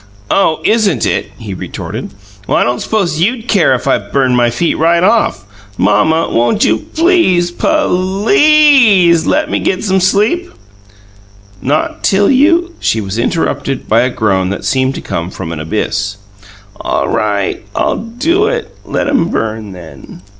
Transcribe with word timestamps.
"Oh, 0.31 0.61
isn't 0.65 1.05
it?" 1.05 1.31
he 1.37 1.53
retorted. 1.53 2.09
"I 2.49 2.63
don't 2.63 2.79
s'pose 2.81 3.19
you'd 3.19 3.47
care 3.47 3.75
if 3.75 3.87
I 3.87 3.99
burned 3.99 4.35
my 4.35 4.49
feet 4.49 4.73
right 4.79 5.03
off! 5.03 5.43
Mamma, 5.77 6.27
won't 6.31 6.65
you 6.65 6.79
please, 6.95 7.51
pul 7.51 7.89
LEEZE 8.25 9.27
let 9.27 9.51
me 9.51 9.59
get 9.59 9.83
some 9.83 9.99
sleep?" 9.99 10.49
"Not 11.61 12.03
till 12.03 12.31
you" 12.31 12.73
She 12.89 12.99
was 12.99 13.19
interrupted 13.19 13.87
by 13.87 14.01
a 14.01 14.09
groan 14.09 14.49
that 14.49 14.65
seemed 14.65 14.95
to 14.95 15.01
come 15.01 15.29
from 15.29 15.51
an 15.51 15.59
abyss. 15.59 16.17
"All 16.79 17.07
right, 17.07 17.63
I'll 17.75 17.97
do 17.97 18.47
it! 18.47 18.75
Let 18.83 19.07
'em 19.07 19.27
burn, 19.29 19.71
then!" 19.73 20.23